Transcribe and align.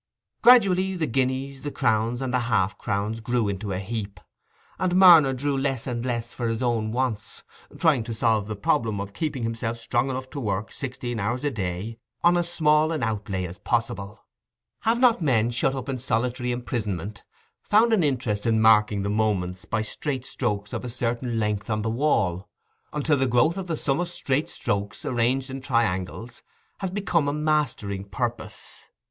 Gradually 0.41 0.95
the 0.95 1.05
guineas, 1.05 1.61
the 1.61 1.69
crowns, 1.69 2.23
and 2.23 2.33
the 2.33 2.39
half 2.49 2.75
crowns 2.79 3.19
grew 3.19 3.53
to 3.55 3.71
a 3.71 3.77
heap, 3.77 4.19
and 4.79 4.95
Marner 4.95 5.31
drew 5.31 5.55
less 5.55 5.85
and 5.85 6.03
less 6.03 6.33
for 6.33 6.47
his 6.47 6.63
own 6.63 6.91
wants, 6.91 7.43
trying 7.77 8.03
to 8.05 8.13
solve 8.15 8.47
the 8.47 8.55
problem 8.55 8.99
of 8.99 9.13
keeping 9.13 9.43
himself 9.43 9.77
strong 9.77 10.09
enough 10.09 10.27
to 10.31 10.39
work 10.39 10.71
sixteen 10.71 11.19
hours 11.19 11.43
a 11.43 11.51
day 11.51 11.99
on 12.23 12.35
as 12.35 12.51
small 12.51 12.91
an 12.91 13.03
outlay 13.03 13.45
as 13.45 13.59
possible. 13.59 14.25
Have 14.79 14.99
not 14.99 15.21
men, 15.21 15.51
shut 15.51 15.75
up 15.75 15.87
in 15.87 15.99
solitary 15.99 16.49
imprisonment, 16.51 17.23
found 17.61 17.93
an 17.93 18.03
interest 18.03 18.47
in 18.47 18.59
marking 18.59 19.03
the 19.03 19.09
moments 19.11 19.65
by 19.65 19.83
straight 19.83 20.25
strokes 20.25 20.73
of 20.73 20.83
a 20.83 20.89
certain 20.89 21.39
length 21.39 21.69
on 21.69 21.83
the 21.83 21.91
wall, 21.91 22.49
until 22.91 23.17
the 23.17 23.27
growth 23.27 23.55
of 23.55 23.67
the 23.67 23.77
sum 23.77 23.99
of 23.99 24.09
straight 24.09 24.49
strokes, 24.49 25.05
arranged 25.05 25.51
in 25.51 25.61
triangles, 25.61 26.41
has 26.79 26.89
become 26.89 27.27
a 27.27 27.31
mastering 27.31 28.03
purpose? 28.03 28.85